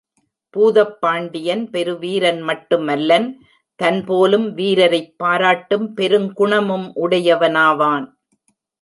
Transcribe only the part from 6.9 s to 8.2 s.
உடையவனாவான்.